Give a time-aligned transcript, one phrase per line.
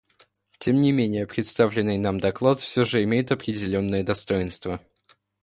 [0.57, 4.81] Тем не менее представленный нам доклад все же имеет определенные достоинства.